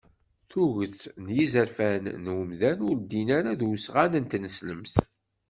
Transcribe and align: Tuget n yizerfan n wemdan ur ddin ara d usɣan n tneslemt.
Tuget 0.49 1.01
n 1.23 1.25
yizerfan 1.35 2.05
n 2.23 2.25
wemdan 2.33 2.79
ur 2.87 2.95
ddin 2.99 3.29
ara 3.37 3.51
d 3.59 3.61
usɣan 3.69 4.13
n 4.17 4.25
tneslemt. 4.31 4.95